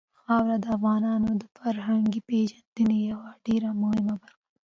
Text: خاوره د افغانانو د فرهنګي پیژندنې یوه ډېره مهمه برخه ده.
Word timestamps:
خاوره 0.21 0.57
د 0.63 0.65
افغانانو 0.75 1.29
د 1.41 1.43
فرهنګي 1.57 2.21
پیژندنې 2.29 2.97
یوه 3.11 3.29
ډېره 3.45 3.69
مهمه 3.81 4.13
برخه 4.23 4.37
ده. 4.39 4.39